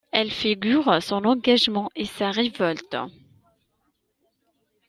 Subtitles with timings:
[0.11, 2.97] Elles figurent son engagement et sa révolte.